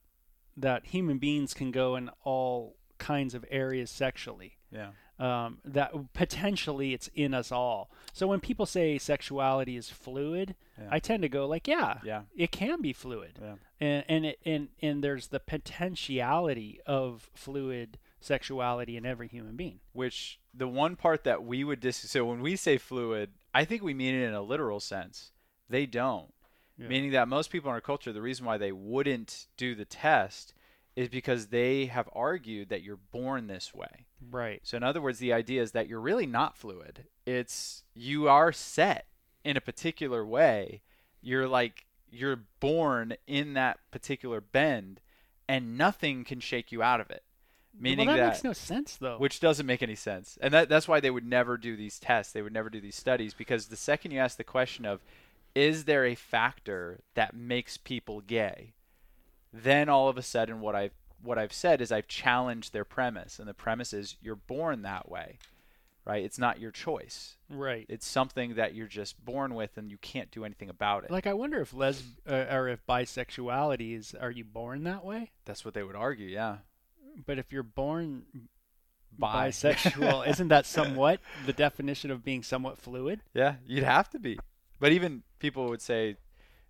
[0.57, 4.57] that human beings can go in all kinds of areas sexually.
[4.71, 4.91] Yeah.
[5.19, 7.91] Um, that potentially it's in us all.
[8.13, 10.89] So when people say sexuality is fluid, Yeah.
[10.91, 12.23] I tend to go like, yeah, Yeah.
[12.37, 13.55] it can be fluid Yeah.
[13.81, 19.81] and and it, and and there's the potentiality of fluid sexuality in every human being.
[19.93, 23.83] Which the one part that we would dis so when we say fluid, I think
[23.83, 25.33] we mean it in a literal sense.
[25.69, 26.33] They don't.
[26.79, 26.89] Yeah.
[26.89, 30.53] Meaning that most people in our culture, the reason why they wouldn't do the test
[30.97, 34.07] is because they have argued that you're born this way.
[34.31, 34.61] Right.
[34.65, 37.05] So in other words, the idea is that you're really not fluid.
[37.27, 39.07] It's you are set
[39.45, 40.81] in a particular way.
[41.21, 45.01] You're like you're born in that particular bend
[45.49, 47.23] and nothing can shake you out of it.
[47.79, 49.19] Meaning well, that, that, makes no sense though.
[49.19, 50.39] which doesn't make any sense.
[50.41, 52.33] And that that's why they would never do these tests.
[52.33, 55.03] They would never do these studies because the second you ask the question of
[55.55, 58.73] is there a factor that makes people gay?
[59.63, 60.93] Then all of a sudden what I've
[61.23, 65.09] what I've said is I've challenged their premise and the premise is you're born that
[65.09, 65.39] way.
[66.05, 66.23] Right?
[66.23, 67.37] It's not your choice.
[67.51, 67.85] right.
[67.89, 71.11] It's something that you're just born with and you can't do anything about it.
[71.11, 75.33] Like I wonder if les uh, or if bisexuality is are you born that way?
[75.47, 76.59] That's what they would argue, yeah.
[77.25, 78.25] But if you're born
[79.19, 79.49] Bi.
[79.49, 83.23] bisexual, isn't that somewhat the definition of being somewhat fluid?
[83.35, 84.39] Yeah, you'd have to be.
[84.79, 86.17] But even people would say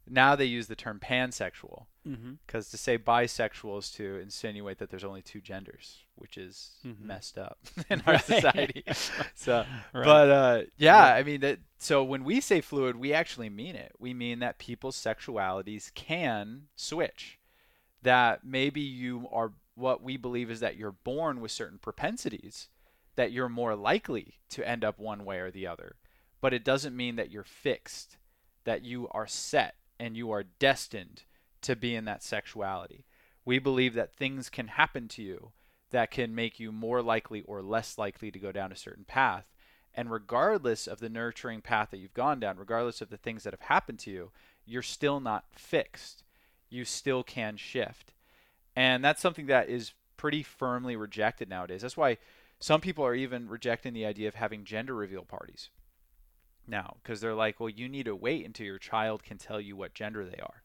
[0.09, 2.33] Now they use the term pansexual Mm-hmm.
[2.47, 7.01] because to say bisexual is to insinuate that there's only two genders, which is Mhm.
[7.01, 7.59] messed up
[7.91, 8.25] in our Right.
[8.25, 8.85] society.
[9.35, 10.05] so, Right.
[10.05, 11.15] but uh, yeah, Yeah.
[11.15, 11.59] I mean that.
[11.79, 13.93] So when we say fluid, we actually mean it.
[13.99, 17.39] We mean that people's sexualities can switch.
[18.03, 22.69] That maybe you are what we believe is that you're born with certain propensities,
[23.17, 25.97] that you're more likely to end up one way or the other.
[26.41, 28.17] But it doesn't mean that you're fixed,
[28.65, 31.25] that you are set and you are destined
[31.63, 33.05] to be in that sexuality.
[33.45, 35.53] We believe that things can happen to you
[35.91, 39.45] that can make you more likely or less likely to go down a certain path.
[39.95, 43.53] And regardless of the nurturing path that you've gone down, regardless of the things that
[43.53, 44.31] have happened to you,
[44.67, 46.23] you're still not fixed.
[46.69, 48.13] You still can shift.
[48.75, 51.83] And that's something that is pretty firmly rejected nowadays.
[51.83, 52.19] That's why
[52.59, 55.71] some people are even rejecting the idea of having gender reveal parties
[56.67, 59.77] now because they're like, well, you need to wait until your child can tell you
[59.77, 60.63] what gender they are.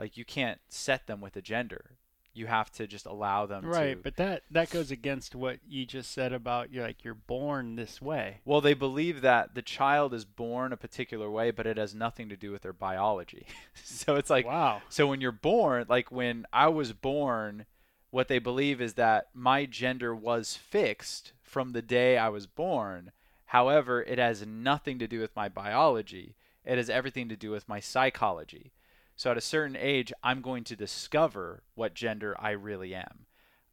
[0.00, 1.92] Like you can't set them with a gender.
[2.32, 4.02] You have to just allow them Right, to.
[4.02, 8.00] but that that goes against what you just said about you're like you're born this
[8.00, 8.38] way.
[8.44, 12.28] Well, they believe that the child is born a particular way, but it has nothing
[12.30, 13.46] to do with their biology.
[13.84, 14.80] so it's like, wow.
[14.88, 17.66] so when you're born, like when I was born,
[18.10, 23.10] what they believe is that my gender was fixed from the day I was born.
[23.46, 26.36] However, it has nothing to do with my biology.
[26.64, 28.72] It has everything to do with my psychology.
[29.20, 33.26] So at a certain age, I'm going to discover what gender I really am.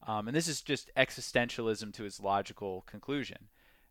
[0.06, 3.48] Um, and this is just existentialism to its logical conclusion.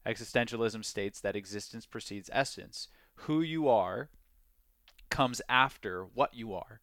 [0.07, 2.89] Existentialism states that existence precedes essence.
[3.21, 4.11] Who you are
[5.09, 6.83] comes after what you are.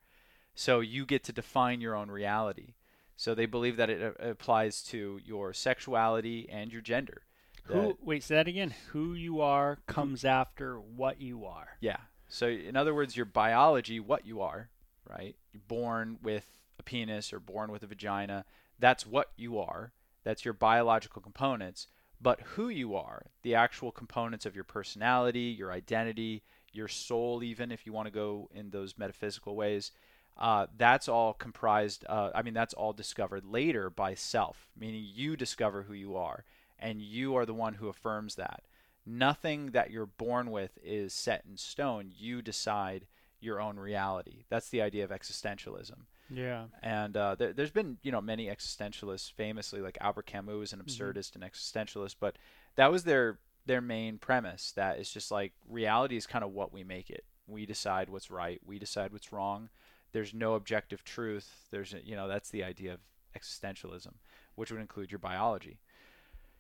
[0.55, 2.73] So you get to define your own reality.
[3.15, 7.21] So they believe that it uh, applies to your sexuality and your gender.
[7.65, 8.73] Who wait, say that again.
[8.88, 11.77] Who you are comes after what you are.
[11.79, 11.97] Yeah.
[12.34, 14.69] So in other words, your biology, what you are,
[15.08, 15.36] right?
[15.52, 18.46] You're born with a penis or born with a vagina.
[18.80, 19.91] That's what you are.
[20.24, 21.86] That's your biological components.
[22.19, 26.41] But who you are, the actual components of your personality, your identity,
[26.72, 29.91] your soul, even if you want to go in those metaphysical ways,
[30.36, 32.04] uh, that's all comprised.
[32.10, 36.46] Uh, I mean, that's all discovered later by self, meaning you discover who you are,
[36.80, 38.63] and you are the one who affirms that
[39.06, 42.12] nothing that you're born with is set in stone.
[42.16, 43.06] You decide
[43.39, 44.44] your own reality.
[44.50, 46.06] That's the idea of existentialism.
[46.30, 46.66] Yeah.
[46.82, 50.82] And uh, there, there's been, you know, many existentialists, famously like Albert Camus is an
[50.82, 52.38] absurdist and existentialist, but
[52.76, 54.72] that was their their main premise.
[54.76, 57.26] That it's just like reality is kind of what we make it.
[57.48, 58.62] We decide what's right.
[58.66, 59.70] We decide what's wrong.
[60.13, 61.68] There's no objective truth.
[61.72, 63.00] There's, you know, that's the idea of
[63.38, 64.13] existentialism,
[64.56, 65.80] which would include your biology.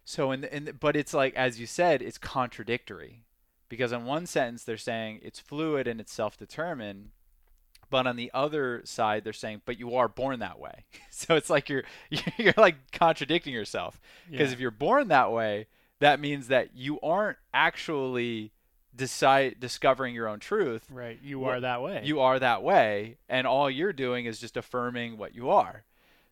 [0.05, 3.23] So in the, in the, but it's like as you said, it's contradictory
[3.69, 7.09] because in one sentence they're saying it's fluid and it's self-determined,
[7.89, 10.85] but on the other side they're saying but you are born that way.
[11.09, 11.83] so it's like you're
[12.37, 14.53] you're like contradicting yourself because Yeah.
[14.53, 15.67] if you're born that way,
[15.99, 18.51] that means that you aren't actually
[18.95, 20.85] decide discovering your own truth.
[20.91, 21.17] Right.
[21.23, 22.01] You are that way.
[22.03, 25.83] You are that way, and all you're doing is just affirming what you are.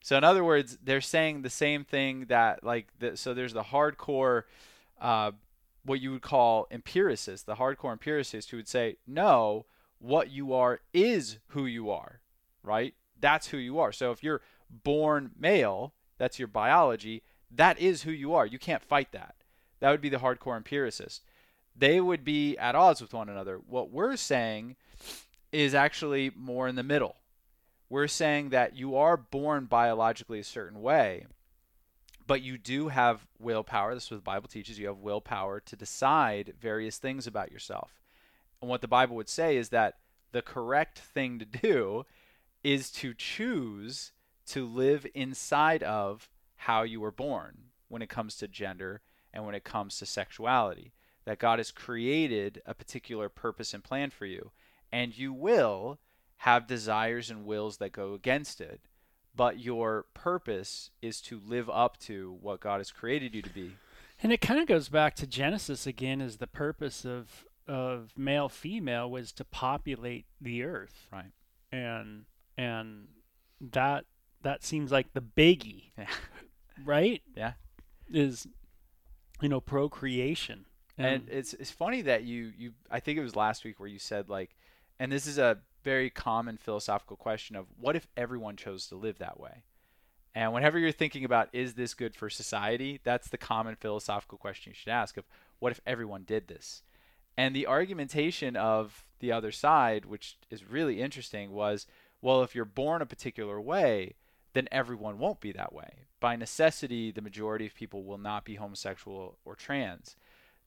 [0.01, 3.63] So in other words, they're saying the same thing that like the, so there's the
[3.63, 4.43] hardcore
[4.99, 5.31] uh,
[5.85, 9.65] what you would call empiricist, the hardcore empiricist who would say, "No,
[9.99, 12.19] what you are is who you are."
[12.63, 12.93] Right?
[13.19, 13.91] That's who you are.
[13.91, 18.45] So if you're born male, that's your biology, that is who you are.
[18.45, 19.35] You can't fight that.
[19.79, 21.23] That would be the hardcore empiricist.
[21.75, 23.57] They would be at odds with one another.
[23.57, 24.75] What we're saying
[25.51, 27.15] is actually more in the middle.
[27.91, 31.25] We're saying that you are born biologically a certain way,
[32.25, 33.93] but you do have willpower.
[33.93, 34.79] This is what the Bible teaches.
[34.79, 37.99] You have willpower to decide various things about yourself.
[38.61, 39.95] And what the Bible would say is that
[40.31, 42.05] the correct thing to do
[42.63, 44.13] is to choose
[44.45, 47.57] to live inside of how you were born
[47.89, 49.01] when it comes to gender
[49.33, 50.93] and when it comes to sexuality.
[51.25, 54.51] That God has created a particular purpose and plan for you,
[54.93, 55.99] and you will
[56.41, 58.81] have desires and wills that go against it.
[59.35, 63.73] But your purpose is to live up to what God has created you to be.
[64.23, 68.49] And it kind of goes back to Genesis again as the purpose of of male
[68.49, 71.07] female was to populate the earth.
[71.13, 71.31] Right.
[71.71, 72.25] And
[72.57, 73.07] and
[73.59, 74.05] that
[74.41, 76.07] that seems like the biggie, Yeah.
[76.83, 77.21] right?
[77.37, 77.53] Yeah.
[78.11, 78.47] Is
[79.41, 80.65] you know procreation.
[80.97, 83.99] And it's it's funny that you you I think it was last week where you
[83.99, 84.55] said like
[84.99, 89.17] and this is a very common philosophical question of what if everyone chose to live
[89.19, 89.63] that way?
[90.33, 94.71] And whenever you're thinking about is this good for society, that's the common philosophical question
[94.71, 95.25] you should ask of
[95.59, 96.83] what if everyone did this?
[97.37, 101.85] And the argumentation of the other side, which is really interesting, was
[102.21, 104.13] well, if you're born a particular way,
[104.53, 106.05] then everyone won't be that way.
[106.19, 110.15] By necessity, the majority of people will not be homosexual or trans.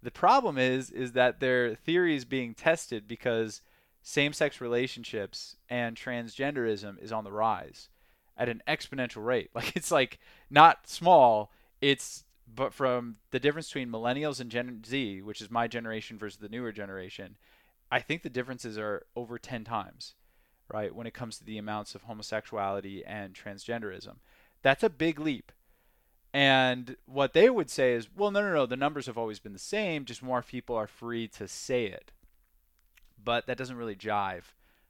[0.02, 3.62] The problem is is that their theory is being tested because
[4.04, 7.88] same-sex relationships and transgenderism is on the rise
[8.36, 9.50] at an exponential rate.
[9.54, 11.50] Like it's like not small,
[11.80, 12.24] it's
[12.54, 16.50] but from the difference between millennials and Gen Z, which is my generation versus the
[16.50, 17.36] newer generation,
[17.90, 20.14] I think the differences are over 10 times,
[20.72, 20.94] right?
[20.94, 24.16] When it comes to the amounts of homosexuality and transgenderism.
[24.62, 25.50] That's a big leap.
[26.34, 29.52] And what they would say is, well, no, no, no, the numbers have always been
[29.54, 32.12] the same, just more people are free to say it.
[33.24, 34.42] But that doesn't really jive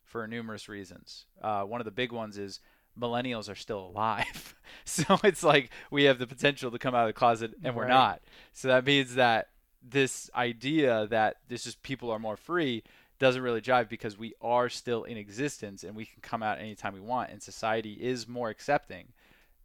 [0.03, 1.27] for numerous reasons.
[1.41, 2.61] Uh, one of the big ones is
[2.99, 4.55] millennials are still alive.
[4.85, 7.83] so it's like we have the potential to come out of the closet and we're
[7.83, 7.91] Right.
[7.91, 8.21] not.
[8.53, 9.49] So that means that
[9.83, 12.83] this idea that this is people are more free
[13.19, 16.95] doesn't really jive because we are still in existence and we can come out anytime
[16.95, 19.09] we want and society is more accepting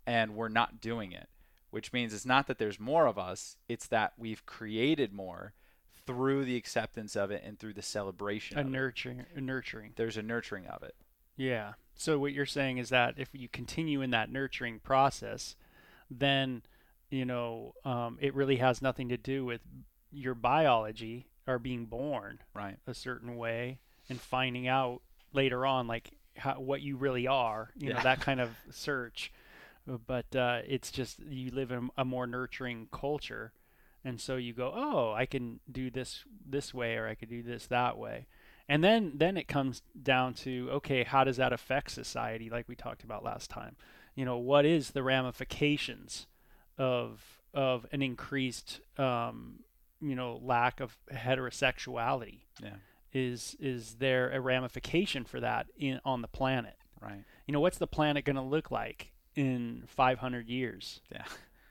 [0.05, 1.27] and we're not doing it.
[1.71, 5.53] Which means it's not that there's more of us, it's that we've created more
[6.09, 8.69] through the acceptance of it and through the celebration A of it.
[8.71, 9.93] nurturing, a nurturing.
[9.95, 10.95] There's a nurturing of it.
[11.37, 11.73] Yeah.
[11.95, 15.55] So what you're saying is that if you continue in that nurturing process,
[16.09, 16.63] then
[17.11, 19.61] you know um, it really has nothing to do with
[20.11, 22.77] your biology or being born Right.
[22.87, 23.79] a certain way
[24.09, 25.01] and finding out
[25.33, 27.69] later on like how, what you really are.
[27.77, 29.31] You know that kind of search.
[30.07, 33.51] But uh, it's just you live in a more nurturing culture,
[34.09, 37.41] and so you go, oh, I can do this this way, or I could do
[37.43, 38.27] this that way
[38.71, 42.75] and then then it comes down to okay how does that affect society like we
[42.75, 43.75] talked about last time
[44.13, 46.27] you know what is the ramifications
[46.77, 49.61] of of an increased um,
[49.99, 52.75] you know lack of heterosexuality Yeah.
[53.11, 57.23] is is there a ramification for that in on the planet Right.
[57.47, 61.23] you know what's the planet going to look like in 500 years Yeah.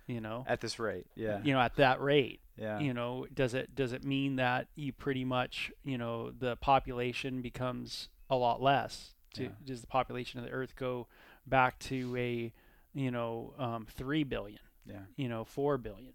[0.08, 1.06] You know At this rate.
[1.14, 1.40] Yeah.
[1.44, 2.80] you know at that rate Yeah.
[2.80, 7.40] you know does it does it mean that you pretty much you know the population
[7.42, 9.48] becomes a lot less to, Yeah.
[9.64, 11.06] does the population of the earth go
[11.46, 12.52] back to a
[12.94, 15.00] you know um, 3 billion Yeah.
[15.16, 16.14] you know 4 billion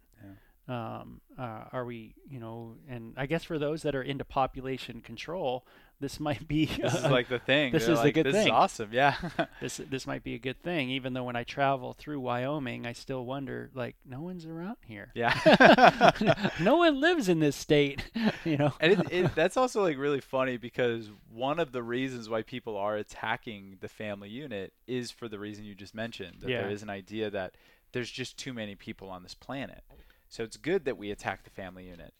[0.68, 5.02] um, uh, are we you know and i guess for those that are into population
[5.02, 5.66] control
[6.00, 7.72] this might be This is like the thing.
[7.72, 8.48] this They're is the like, good this thing.
[8.48, 8.90] is awesome.
[8.92, 9.16] Yeah.
[9.62, 12.92] this this might be a good thing even though when i travel through wyoming i
[12.94, 16.12] still wonder like no one's around here yeah.
[16.60, 18.10] no one lives in this state
[18.44, 22.30] you know and it, it, that's also like really funny because one of the reasons
[22.30, 26.48] why people are attacking the family unit is for the reason you just mentioned that
[26.48, 26.74] there Yeah.
[26.74, 27.56] is an idea that
[27.92, 29.84] there's just too many people on this planet
[30.30, 32.14] so it's good that we attack the family unit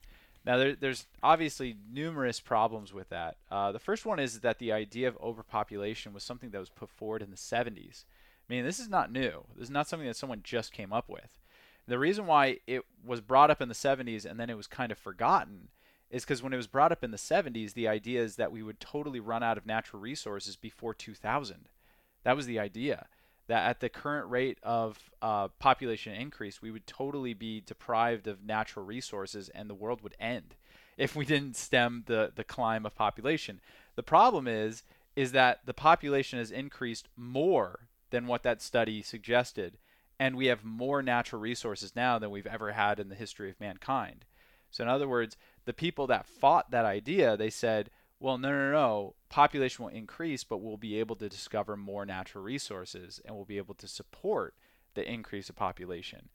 [0.46, 4.72] now there, there's obviously numerous problems with that uh, the first one is that the
[4.72, 8.06] idea of overpopulation was something that was put forward in the 70s
[8.50, 11.10] i mean this is not new this is not something that someone just came up
[11.10, 11.40] with
[11.88, 14.92] the reason why it was brought up in the 70s and then it was kind
[14.92, 15.70] of forgotten
[16.14, 18.62] is because when it was brought up in the 70s, the idea is that we
[18.62, 21.68] would totally run out of natural resources before 2000.
[22.24, 23.08] That was the idea.
[23.48, 28.44] That at the current rate of uh, population increase, we would totally be deprived of
[28.44, 30.56] natural resources and the world would end
[30.98, 33.60] if we didn't stem the, the climb of population.
[33.96, 34.84] The problem is,
[35.16, 39.78] is that the population has increased more than what that study suggested,
[40.20, 43.60] and we have more natural resources now than we've ever had in the history of
[43.60, 44.26] mankind.
[44.72, 47.90] So, in other words, the people that fought that idea, they said,
[48.24, 52.42] well, no, no, no, population will increase, but we'll be able to discover more natural
[52.42, 54.54] resources and we'll be able to support
[54.94, 56.30] the increase of population.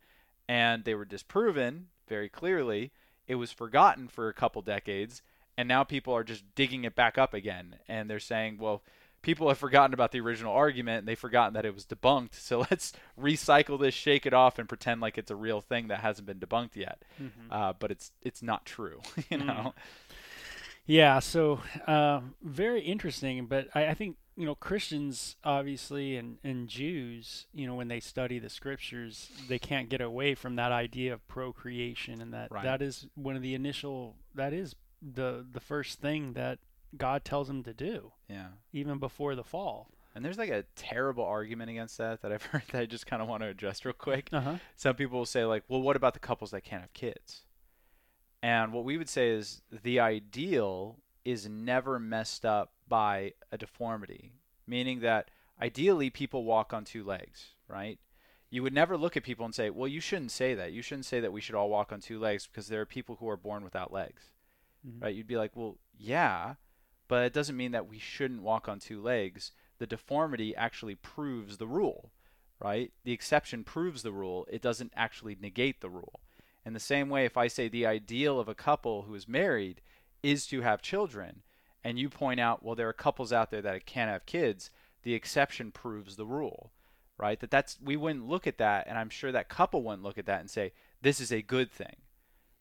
[0.46, 2.92] And they were disproven very clearly.
[3.26, 5.22] It was forgotten for a couple decades,
[5.56, 7.76] and now people are just digging it back up again.
[7.88, 8.82] And they're saying, well,
[9.22, 12.34] people have forgotten about the original argument and they've forgotten that it was debunked.
[12.48, 16.00] So let's recycle this, shake it off, and pretend like it's a real thing that
[16.00, 17.02] hasn't been debunked yet.
[17.50, 19.74] Uh, but it's it's not true, you know.
[20.88, 23.46] Yeah, so uh, very interesting.
[23.46, 28.00] But I, I think you know Christians obviously and and Jews, you know, when they
[28.00, 32.64] study the scriptures, they can't get away from that idea of procreation, and that Right.
[32.64, 34.16] that is one of the initial.
[34.34, 36.58] That is the the first thing that
[36.96, 38.48] God tells them to do, Yeah.
[38.72, 39.90] even before the fall.
[40.14, 43.20] And there's like a terrible argument against that that I've heard that I just kind
[43.20, 44.30] of want to address real quick.
[44.32, 44.56] Uh huh.
[44.74, 47.42] Some people will say like, well, what about the couples that can't have kids?
[48.42, 54.32] And what we would say is the ideal is never messed up by a deformity,
[54.66, 55.30] meaning that
[55.60, 57.98] ideally people walk on two legs, right?
[58.50, 60.72] You would never look at people and say, well, you shouldn't say that.
[60.72, 63.16] You shouldn't say that we should all walk on two legs because there are people
[63.16, 64.30] who are born without legs,
[64.86, 65.02] Mhm.
[65.02, 65.14] right?
[65.14, 66.54] You'd be like, well, yeah,
[67.08, 69.52] but it doesn't mean that we shouldn't walk on two legs.
[69.78, 72.12] The deformity actually proves the rule,
[72.58, 72.92] right?
[73.04, 74.46] The exception proves the rule.
[74.50, 76.20] It doesn't actually negate the rule.
[76.64, 79.80] In the same way, if I say the ideal of a couple who is married
[80.22, 81.42] is to have children,
[81.84, 84.70] and you point out, well, there are couples out there that can't have kids,
[85.02, 86.72] the exception proves the rule,
[87.16, 87.38] right?
[87.40, 90.26] That that's we wouldn't look at that, and I'm sure that couple wouldn't look at
[90.26, 91.96] that and say this is a good thing,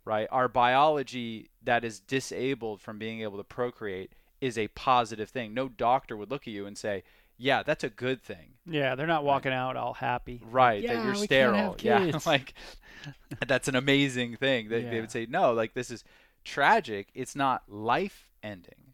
[0.05, 0.27] right?
[0.31, 5.53] Our biology that is disabled from being able to procreate is a positive thing.
[5.53, 7.03] No doctor would look at you and say,
[7.37, 8.53] yeah, that's a good thing.
[8.65, 9.57] Yeah, they're not walking right.
[9.57, 10.41] out all happy.
[10.49, 11.75] Right, yeah, that you're sterile.
[11.79, 12.53] Yeah, like
[13.47, 14.69] that's an amazing thing.
[14.69, 14.89] They, yeah.
[14.89, 16.03] they would say, no, like this is
[16.43, 17.09] tragic.
[17.13, 18.93] It's not life ending,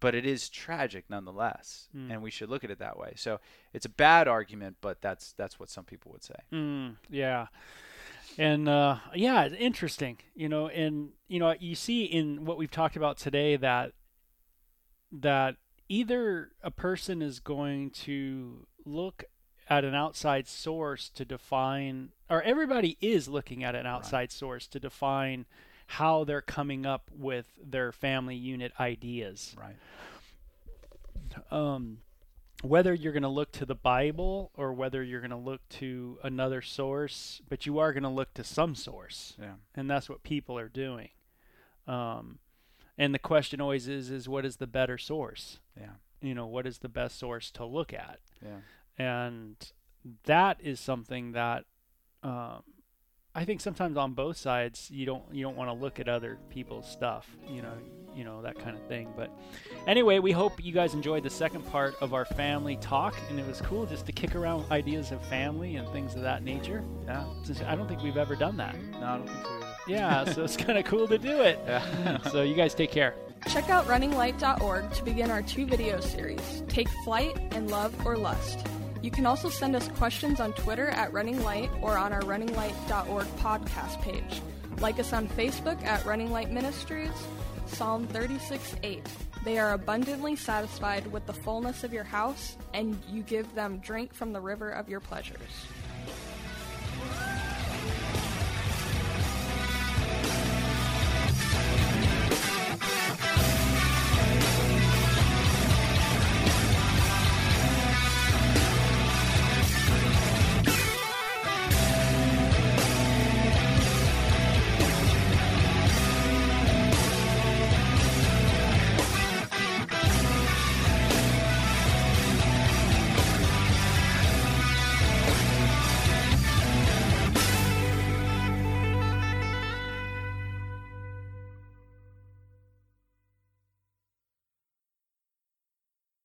[0.00, 2.10] but it is tragic nonetheless, mm.
[2.10, 3.12] and we should look at it that way.
[3.16, 3.40] So
[3.72, 6.36] it's a bad argument, but that's that's what some people would say.
[6.52, 7.46] Mm, yeah.
[8.38, 12.70] And uh, yeah, it's interesting, you know, and you know, you see in what we've
[12.70, 13.92] talked about today that
[15.12, 15.56] that
[15.90, 19.24] either a person is going to look
[19.68, 24.32] at an outside source to define, or everybody is looking at an outside right.
[24.32, 25.44] source to define
[25.86, 29.56] how they're coming up with their family unit ideas.
[29.58, 29.74] Right.
[31.50, 31.98] Um,
[32.62, 36.18] whether you're going to look to the Bible or whether you're going to look to
[36.22, 39.34] another source, but you are going to look to some source.
[39.40, 39.54] Yeah.
[39.74, 41.08] And that's what people are doing.
[41.88, 42.38] Um,
[43.00, 45.86] and the question always is is what is the better source yeah.
[46.20, 48.18] you know what is the best source to look at.
[48.44, 48.58] Yeah.
[48.98, 49.56] And
[50.24, 51.64] that is something that
[52.22, 52.62] um,
[53.34, 56.38] I think sometimes on both sides you don't you don't want to look at other
[56.50, 57.72] people's stuff you know
[58.14, 59.08] you know that kind of thing.
[59.16, 59.30] But
[59.86, 63.46] anyway we hope you guys enjoyed the second part of our family talk and it
[63.46, 66.84] was cool just to kick around ideas of family and things of that nature.
[67.06, 67.24] Yeah.
[67.66, 68.76] I don't think we've ever done that.
[68.92, 69.60] No I don't think so
[69.90, 71.58] yeah, so it's kind of cool to do it.
[71.66, 72.18] Yeah.
[72.22, 73.14] so you guys take care.
[73.48, 78.66] Check out runninglight.org to begin our two video series, Take Flight and Love or Lust.
[79.02, 83.26] You can also send us questions on Twitter at Running Light or on our runninglight.org
[83.38, 84.42] podcast page.
[84.78, 87.10] Like us on Facebook at Running Light Ministries,
[87.66, 89.06] Psalm 36 8.
[89.44, 94.12] They are abundantly satisfied with the fullness of your house, and you give them drink
[94.12, 95.40] from the river of your pleasures.